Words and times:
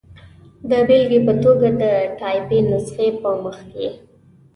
د 0.69 0.71
بېلګې 0.87 1.19
په 1.27 1.33
توګه، 1.43 1.67
د 1.81 1.83
ټایپي 2.19 2.59
نسخې 2.69 3.07
په 3.21 3.29
مخ 3.43 3.57
کې. 3.71 3.87